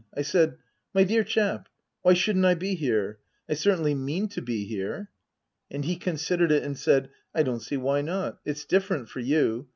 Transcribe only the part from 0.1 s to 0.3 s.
I